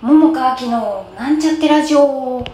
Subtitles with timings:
[0.00, 2.44] 桃川きのなんちゃってラジオ。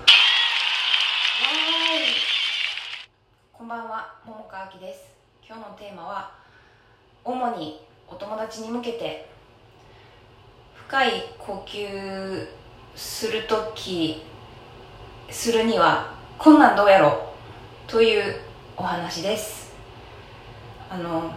[3.52, 5.13] こんばんは桃川きです。
[5.46, 6.30] 今日のテーマは
[7.22, 9.29] 主にお友達に向けて
[10.88, 12.48] 深い呼吸
[12.96, 14.22] するとき
[15.29, 17.34] するにはこんなんどうやろ
[17.86, 18.36] という
[18.74, 19.74] お話です。
[20.88, 21.30] あの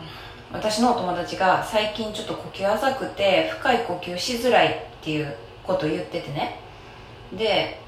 [0.54, 5.36] 私のお友達が最近ちょっと呼吸浅くて深い呼吸しづらいっていう
[5.68, 6.60] こと言っててね。
[7.34, 7.80] で、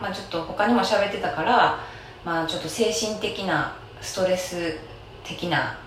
[0.00, 1.80] まあ、ちょっと他にも喋ってたから、
[2.24, 4.78] まあ、ちょっと精神的なストレス
[5.24, 5.78] 的な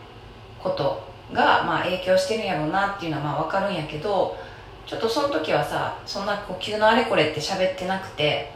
[0.62, 4.38] ことがまあ影響してるんやろうなっていうのはまあ分かるんやけど
[4.86, 8.52] ちょっとその時はさそんな呼吸のあれこれって喋ってなくて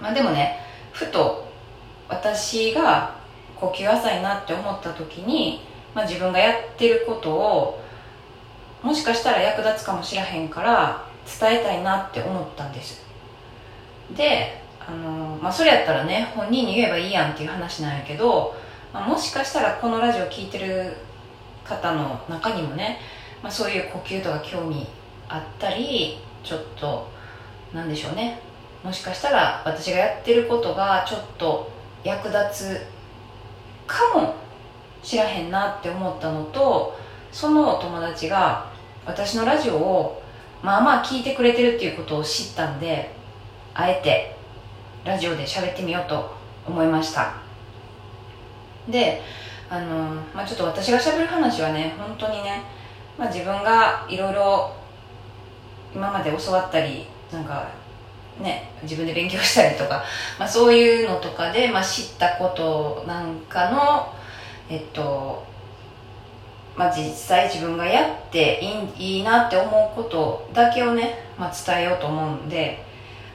[0.00, 0.58] まあでもね
[0.92, 1.48] ふと
[2.08, 3.14] 私が
[3.56, 5.60] 呼吸浅いなって思った時に、
[5.94, 7.84] まあ、自分がやってることを
[8.82, 11.04] もしかしたら役立つかもしれへんから
[11.38, 13.02] 伝えたいなって思ったんです。
[14.16, 18.54] であの、まあ、それやったらね本人に言えばいいやんっていう話なんやけど、
[18.92, 20.96] まあ、もしかしたらこのラジオ聞いてる
[21.64, 22.98] 方の中にもね、
[23.42, 24.86] まあ、そういう呼吸とか興味
[25.28, 27.08] あったりちょっと
[27.72, 28.40] なんでしょうね。
[28.82, 31.70] もしかしたら私がやってることがちょっと
[32.02, 32.86] 役立つ
[33.86, 34.34] かも
[35.02, 36.98] しらへんなって思ったのと
[37.30, 38.70] そのお友達が
[39.04, 40.22] 私のラジオを
[40.62, 43.10] まあまあ聞いてくれてるっていうことを知ったんで
[43.74, 44.36] あえて
[45.04, 46.30] ラジオで喋ってみようと
[46.66, 47.34] 思いました。
[48.88, 49.22] で
[49.68, 52.62] あの、まあ、ちょっと私が喋る話はね本当にね、
[53.18, 54.74] まあ、自分がいろいろ
[55.94, 57.68] 今まで教わったりなんか
[58.40, 60.04] ね自分で勉強したりとか、
[60.38, 64.12] まあ、そういうのとかで、まあ、知ったことなんかの
[64.68, 65.44] えっと
[66.76, 72.84] まあ、実際自分がやっていいいいなって思うことだけをね、まあ、伝えようと思うんで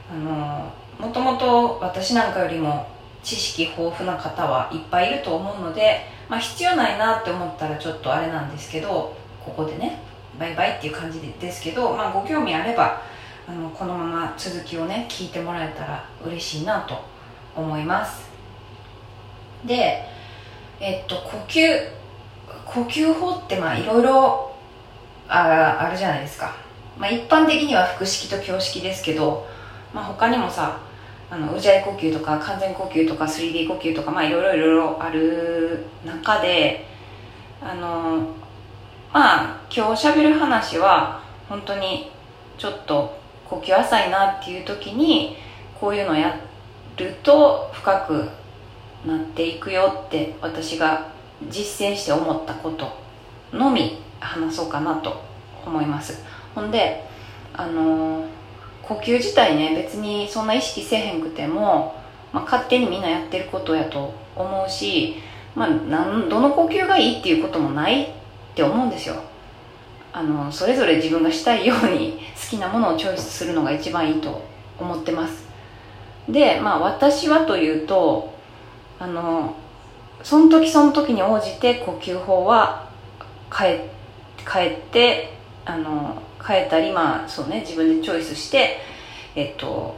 [0.09, 2.88] あのもともと私なんかよりも
[3.23, 9.99] 知識豊富な方はいっぱいいると思うので、まあ、必要ないなって思ったらちょっとあれなんですけどここでね
[10.39, 13.02] バイバイっていう感じですけど、まあ、ご興味あれば
[13.48, 16.95] あのこのまま続きをね聞いてもらえたら嬉しいなと
[17.55, 18.30] 思います。
[19.65, 20.04] で
[20.80, 21.95] えっと呼吸。
[22.75, 24.52] 呼吸法ってまあいろいろ
[25.30, 26.53] ああるじゃないですか、
[26.97, 29.47] まあ、一般的には腹式と胸式ですけど、
[29.93, 30.81] まあ、他にもさ
[31.31, 36.85] あのうじゃい呼吸とか完全呼吸とか 3D 呼吸とかまあいろいろいろいろある中で
[37.61, 38.27] あの
[39.14, 42.11] まあ今日しゃべる話は本当に
[42.58, 45.37] ちょっと呼吸浅いなっていう時に
[45.80, 46.37] こういうのや
[46.97, 48.30] ると深く
[49.08, 51.14] なっていくよって私が
[51.50, 52.88] 実践して思ったこと
[53.54, 55.22] のみ話そうかなと
[55.66, 56.23] 思います。
[56.54, 57.04] ほんで
[57.54, 58.28] あのー、
[58.83, 61.95] 呼吸自体ね別にそんな意識せへんくても、
[62.33, 65.16] まあ、勝手にみんなやってることやと思うし、
[65.56, 68.08] まあ、なんどの呼吸がいいっていうこともないっ
[68.56, 69.16] て思うんですよ。
[70.14, 74.42] あのそれぞれ自分がしたいように 好きなものをチョイスするのが一番いいと
[74.80, 75.45] 思ってます。
[76.30, 78.33] でまあ私はというと
[78.98, 79.56] あの
[80.23, 82.89] その時その時に応じて呼吸法は
[83.53, 83.89] 変え
[84.48, 85.33] 変えて
[85.65, 88.77] あの変えたりまあそうね自分でチョイスして
[89.36, 89.95] えっと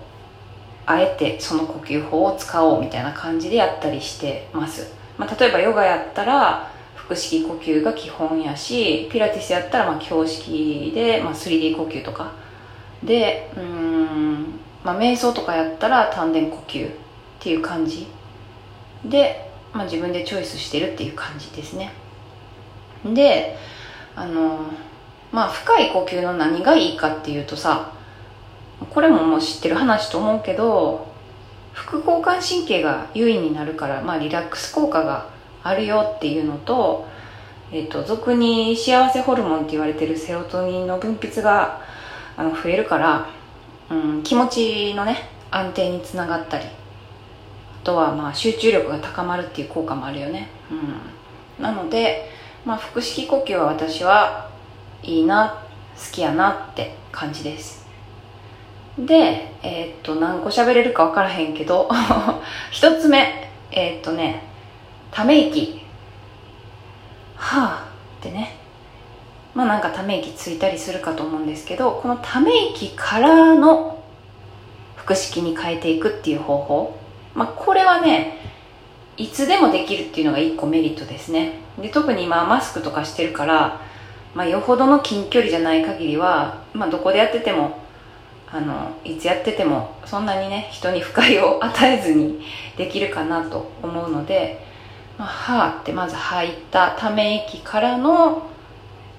[0.86, 12.32] あえてその呼吸法を使おうみたいな感じでやったりしてます、まあ、例えばヨガやったら腹式呼吸が基本やしピラティスやったらまあ胸式で、まあ、3D 呼吸とか
[13.04, 16.92] でうんまあ瞑想とかやったら丹田呼吸っ
[17.40, 18.08] ていう感じ
[19.04, 19.47] で
[19.78, 21.92] まあ、自分でチョイスしてるっていう感じですね。
[23.06, 23.56] で
[24.16, 24.66] あの
[25.32, 27.92] まあ深い呼吸の何がいいかっていうとさ
[28.90, 31.08] これももう知ってる話と思うけど
[31.74, 35.30] 副交感神経が優位になるから、まあ、リラックス効果が
[35.64, 37.08] あるよっていうのと,、
[37.72, 41.82] えーと、俗に幸せホルモンって言われてるセロトニンの分泌が
[42.36, 43.28] あの増えるから、
[43.92, 46.66] うん、気持ちのね安定につながったり
[47.88, 52.30] とはまあ集中力が高まるっていう効果もあるよね、うん、なので、
[52.66, 54.50] まあ、腹式呼吸は私は
[55.02, 55.64] いいな
[55.96, 57.88] 好きやなって感じです。
[59.00, 61.88] でえー、っと何個喋れるか分からへんけど
[62.72, 64.44] 一つ目えー、っとね
[65.10, 65.86] ため息。
[67.38, 67.88] はあ
[68.20, 68.58] ってね。
[69.56, 74.04] まあなんかため息ついたりするかと思うんですけどこのため息からの
[74.98, 77.07] 腹式に変えていくっていう方法。
[77.38, 78.40] まあ、これはね
[79.16, 81.60] いつでもできるっていうのが一個メリットですね。
[81.80, 83.80] で特に今マスクとかしてるから、
[84.34, 87.80] まあ、よほどの近距離じゃない限りは、まあ、どこでやってても
[88.52, 92.42] あのいつやっててもそんなにね人に不快を与えずに
[92.76, 94.66] できるかなと思うので、
[95.20, 98.48] まあ、はーってまず吐いたため息からの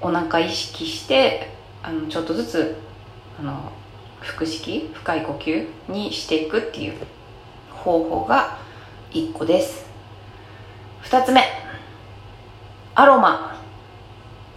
[0.00, 1.52] お腹意識して
[1.84, 2.76] あのちょっとずつ
[3.38, 3.70] あの
[4.20, 6.94] 腹式深い呼吸にしていくっていう
[7.88, 8.58] 方法が
[9.12, 9.86] 1個です。
[11.04, 11.42] 2つ目。
[12.94, 13.58] アロマ。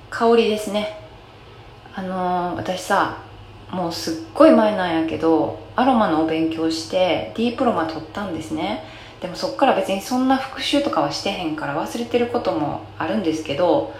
[0.09, 0.99] 香りですね。
[1.95, 3.19] あのー、私さ
[3.69, 8.83] もうすっごい前なんやけどアロマのお勉強して D プロマ取ったんですね。
[9.21, 13.93] でもそっから別にそんな復習とかはしてへんから忘れてることもあるんですけど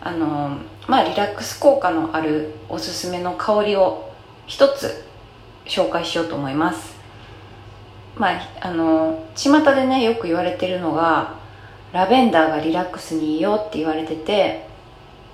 [0.00, 4.10] あのまあリラックス効果のあるおすすめの香りを
[4.46, 5.04] 一つ
[5.64, 6.93] 紹介しようと思います。
[8.16, 11.34] まああの巷でねよく言われてるのが
[11.92, 14.66] ラベンダーがリラックスにいいよって言われてて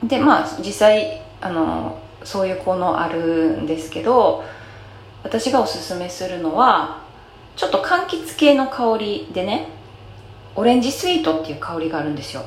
[0.02, 4.44] でまあ実際あのそういう効能あるんですけど
[5.22, 7.02] 私がおすすめするのは
[7.56, 9.68] ちょっと柑橘系の香りでね
[10.54, 12.42] オレンジスイートっていう香りがあるんですよ。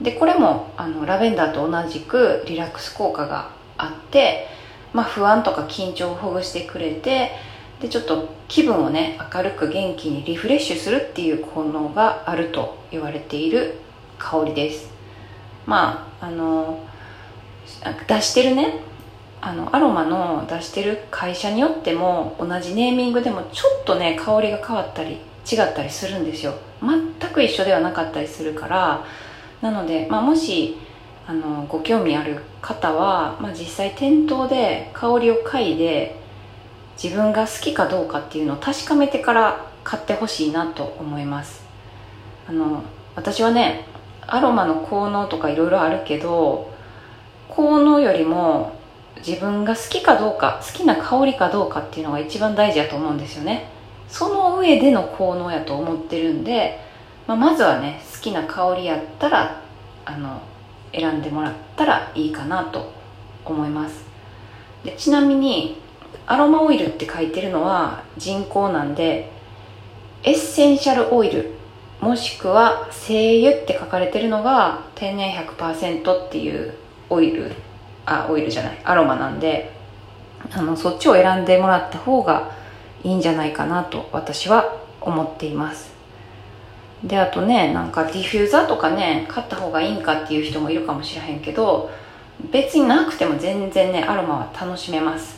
[0.00, 4.46] でこれもあのラベンダーと同じくリラックス効果があって、
[4.92, 7.32] まあ、不安とか緊張をほぐしてくれて
[7.80, 13.78] でちょっと気分をね明るく元気にリフレッシュするっていう効能があると言われている
[14.18, 14.90] 香りです。
[15.66, 16.84] まああの
[18.08, 18.80] 出してるね
[19.40, 25.20] あのアロマの出してる会社によっても同じネーミングでもちょっとね香りが変わったり
[25.50, 26.54] 違ったりするんですよ。
[26.80, 29.04] 全く一緒ではなかったりするから
[29.60, 30.76] なので、まあ、もし
[31.26, 36.16] あのご興味ある方は、まあ、実際店頭で香りを嗅いで
[37.02, 41.62] 自分が好きかどうかっていうのを確かめてから買ってほしいなと思います。
[42.48, 42.82] あの
[43.14, 43.86] 私はね
[44.26, 46.72] アロマの効能とかいろいろあるけど
[47.48, 48.76] 効能よりも
[49.18, 53.70] 自分が好きかどうか好きな香りかどうかっていうのが一番大事だと思うんですよね。
[54.08, 56.80] その上での効能やと思ってるんで、
[57.26, 59.62] まあ、まずはね好きな香りやったら
[60.04, 60.40] あの
[60.92, 62.92] 選んでもらったらいいかなと
[63.44, 64.04] 思います。
[64.84, 65.80] でちなみに
[66.26, 69.30] アロマオイルって書いてるのは人工なんで
[70.22, 71.54] エッセンシャルオイル
[72.00, 76.74] もしくは精油って書かれてるのが天然100%っていう
[77.10, 77.52] オイル
[78.06, 79.72] あオイルじゃないアロマなんで
[80.52, 82.52] あのそっちを選んでもらった方が
[83.02, 85.92] いいんじゃないかなと私は思っています。
[87.04, 91.90] であとねなんかディフューザーとかね買った方がいいんかっていう人もいるかもしれへんけど
[92.50, 95.37] 別になくても全然ねアロマは楽しめます。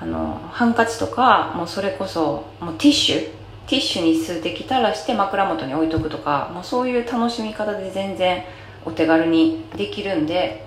[0.00, 8.44] あのハンカチとかもうそれこそもうティッシュティッシュに数滴垂らして枕元に置いとくとかもうそういう楽しみ方で全然
[8.84, 10.64] お手軽にできるんで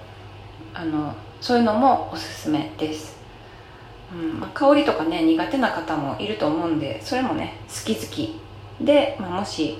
[0.73, 3.17] あのそういうのもおすすめです、
[4.13, 8.39] うんまあ、香りとかね苦手な方もいると思うんでそれもね好き好き
[8.81, 9.77] で、まあ、もし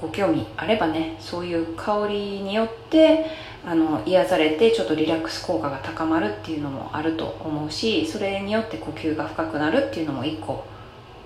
[0.00, 3.26] ご興味あればねそういう香りによって
[3.66, 10.64] あの癒されてちょっとリラックス効果が高まるっていうのもあると思うしそれによって呼吸が深くなるっていうのも一個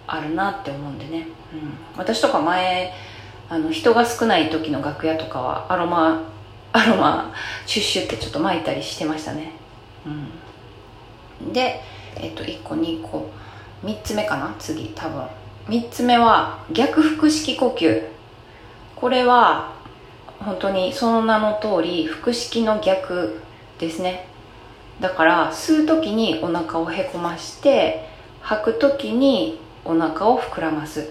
[0.06, 2.92] あるなって思うんでね、うん、私とか前
[3.48, 6.30] あの人が少ない時の楽屋とかはアロマ
[6.72, 7.32] アロマ
[7.66, 9.52] シュッシュってちょっと巻いたりしてましたね、
[10.06, 11.80] うん、で、
[12.16, 13.30] えっと、1個2個。
[13.84, 14.54] 3つ目かな？
[14.58, 15.24] 次多分。
[15.68, 18.17] 3つ目は逆腹式呼吸。
[19.00, 19.72] これは
[20.40, 23.40] 本当にその名の通り腹式の逆
[23.78, 24.26] ですね。
[24.98, 28.08] だから吸う時にお腹をへこまして
[28.40, 31.10] 吐く時にお腹を膨らます。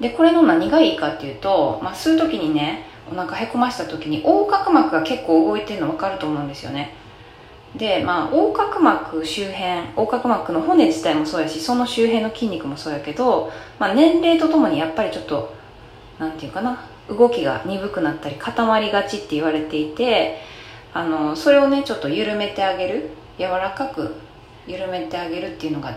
[0.00, 6.94] でこれの何がいいかっていうと、まあ、吸う時にねお腹へこました時に横隔膜が結構動いてるの分かると思うんですよね。
[7.76, 15.57] でまあ横隔膜周辺横隔膜の骨自体もそうやしその周辺の筋肉もそうやけど、まあ、年齢とともにやっぱりちょっと
[16.18, 20.38] 何て言うかな動きが鈍くなったり固まりがちって言われていて
[20.92, 24.14] あのそれをねちょっと緩めてあげる柔らかく
[24.66, 25.96] 緩めてあげるっていうのが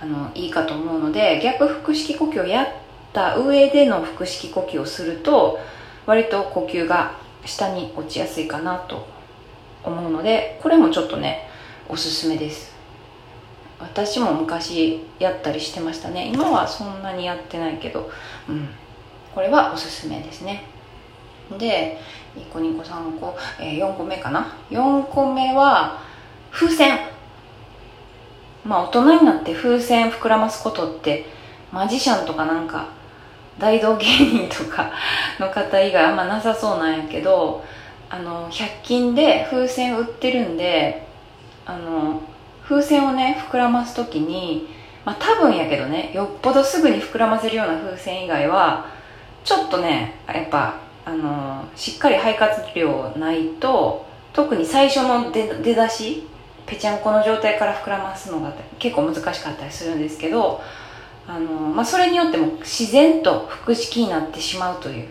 [0.00, 2.66] あのいいかと思うので逆腹式呼吸をやっ
[3.12, 5.58] た上での腹式呼吸をすると
[6.06, 9.06] 割と呼吸が下に落ちやすいかなと
[9.82, 11.48] 思うのでこれもちょっとね
[11.88, 12.74] おすすめです。
[13.78, 16.30] 私も昔やったりしてましたね。
[16.32, 18.10] 今はそんなにやってないけど
[18.48, 18.68] うん。
[19.34, 20.64] これはおすすめですね。
[21.58, 21.98] で
[22.36, 26.00] 1個2個3個、えー、4個目かな？4個目は
[26.50, 26.98] 風船。
[28.64, 31.26] まあ大人になって風船膨らますことって
[31.70, 32.88] マジシャンとかなんか
[33.58, 34.90] 大道芸人とか
[35.38, 37.62] の方以外あんまなさそうなんやけど
[38.08, 41.06] あの100均で風船売ってるんで
[41.66, 42.22] あの
[42.62, 44.68] 風船をね膨らます時に
[45.04, 48.86] まあ多分やけどねよっぽどすぐに膨らませるような風船以外は
[49.44, 56.26] ちょっとねやっぱあのしっかり肺活量ないと特に最初の出出だし
[56.66, 60.62] ぺちゃんこの状態から膨らますのが結構難しかったりするんですけど
[61.28, 65.08] あの、まあ、それによっても自然と腹式になってしまうという。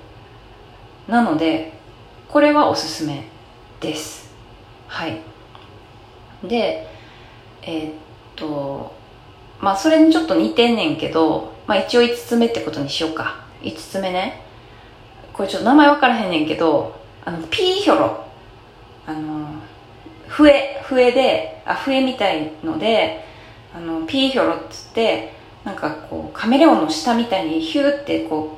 [1.08, 1.74] なので
[2.30, 3.28] これはおすすめ
[3.80, 4.34] です。
[4.88, 5.22] はい。
[6.44, 6.88] で
[7.62, 7.94] えー、っ
[8.36, 8.96] と
[9.60, 13.43] まあそれにちょっと似てんねんけど、まあ、一応5つ目ってことにしようか。
[13.63, 14.41] 5つ目ね。
[15.32, 18.24] これちょっと名前分からへんねんけどあのピーヒョロ。
[19.05, 19.48] あの
[20.27, 23.24] 笛笛であ笛みたいので
[23.75, 28.58] あのピーヒョロっつってなんかこうカメレオンの下みたいにヒューってこ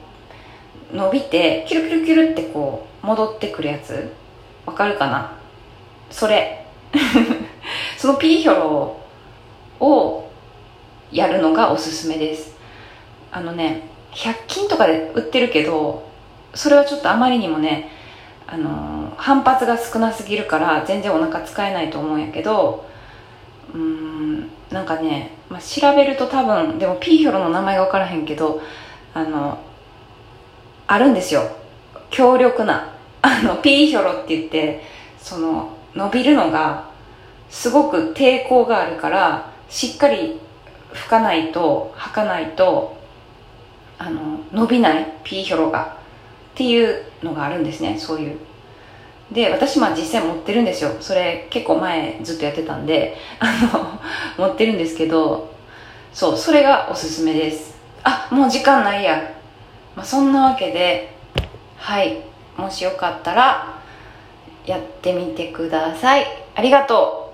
[0.91, 4.11] う伸びてキュルキュルキュルってこう戻ってくるやつ。
[4.65, 5.37] わかるかな？
[6.09, 6.65] それ。
[7.97, 8.97] そのピーヒョロ
[9.79, 10.31] を
[11.11, 12.55] やるのがおすすめです。
[13.31, 16.09] あのね100均とかで売ってるけど
[16.53, 17.91] それはちょっとあまりにもね
[18.47, 22.85] あの反発が少なすぎるから全然お腹使えないと思うんやけど
[23.73, 28.61] うーんなんかね、まあ、調べると多分でもピーヒョロの名前が分からへんけど
[29.13, 29.59] あの
[30.87, 31.41] あるんですよ。
[32.11, 32.93] 強力な。
[33.21, 34.81] あのピーヒョロって言って
[35.17, 36.91] その伸びるのが
[37.49, 40.39] すごく抵抗があるからしっかり
[40.93, 42.95] 吹かないと吐かないと
[43.97, 45.97] あの伸びないピーヒョロが
[46.53, 48.37] っていうのがあるんですねそういう。
[49.31, 50.91] で私まあ実際持ってるんですよ。
[50.99, 53.99] それ結構前ずっとやってたんであ
[54.37, 55.51] の 持ってるんですけど
[56.13, 57.75] そうそれがおすすめです。
[58.03, 59.33] あもう時間ないや、
[59.95, 61.15] まあ、そんなわけで
[61.77, 62.21] はい
[62.55, 63.75] もしよかったら
[64.65, 66.25] やってみてください。
[66.55, 67.24] ありがとう。